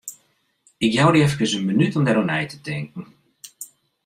Ik 0.85 0.91
jou 0.97 1.09
dy 1.13 1.19
efkes 1.25 1.55
in 1.57 1.67
minút 1.69 1.97
om 1.97 2.03
dêroer 2.05 2.27
nei 2.29 2.45
te 2.49 2.57
tinken. 2.67 3.05